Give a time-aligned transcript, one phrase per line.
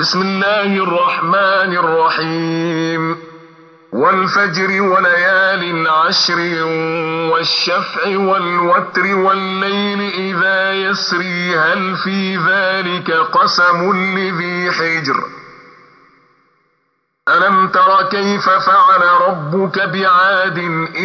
[0.00, 3.16] بسم الله الرحمن الرحيم.
[3.92, 6.38] والفجر وليال عشر
[7.32, 15.43] والشفع والوتر والليل إذا يسري هل في ذلك قسم لذي حجر؟
[17.36, 20.58] ألم تر كيف فعل ربك بعاد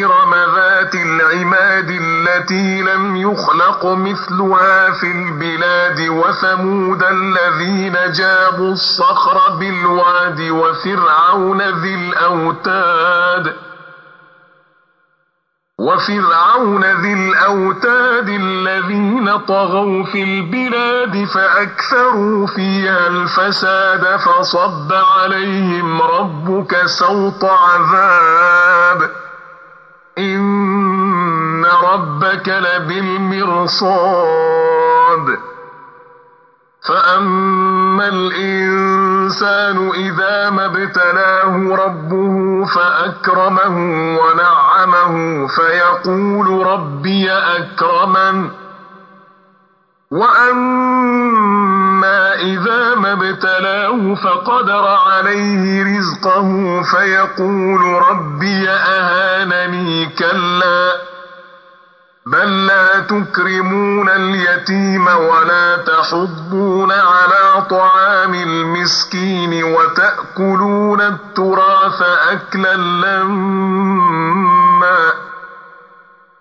[0.03, 11.61] إرم ذات العماد التي لم يخلق مثلها في البلاد وثمود الذين جابوا الصخر بالواد وفرعون
[11.61, 13.55] ذي الأوتاد
[15.79, 29.11] وفرعون ذي الأوتاد الذين طغوا في البلاد فأكثروا فيها الفساد فصب عليهم ربك سوط عذاب.
[30.17, 33.79] إن ربك لبالمرصاد.
[36.87, 43.75] فأما الإنسان إذا ما ابتلاه ربه فأكرمه
[44.19, 48.68] ونعمه فيقول ربي أكرمن.
[50.11, 51.53] وأما
[52.35, 60.91] إذا ما ابتلاه فقدر عليه رزقه فيقول ربي أهانني كلا
[62.25, 74.09] بل لا تكرمون اليتيم ولا تحضون على طعام المسكين وتأكلون التراث أكلا لما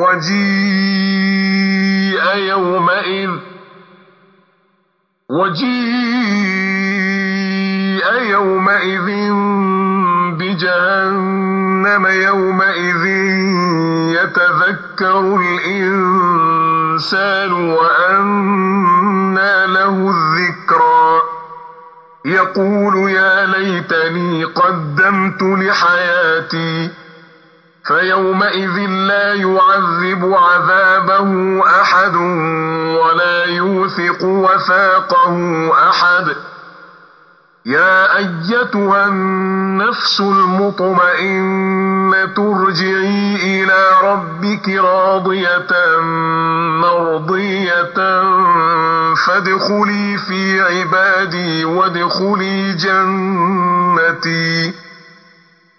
[0.00, 1.42] وجيء
[2.36, 3.30] يومئذ
[5.30, 6.92] وجيء
[8.22, 9.08] يومئذ
[10.38, 13.04] بجهنم يومئذ
[14.16, 21.22] يتذكر الإنسان وأنى له الذكرى.
[22.24, 26.90] يقول يا ليتني قدمت لحياتي
[27.92, 32.16] فيومئذ لا يعذب عذابه أحد
[32.96, 35.36] ولا يوثق وثاقه
[35.88, 36.36] أحد.
[37.66, 46.00] يا أيتها النفس المطمئنة ارجعي إلى ربك راضية
[46.80, 48.22] مرضية
[49.26, 54.72] فادخلي في عبادي وادخلي جنتي.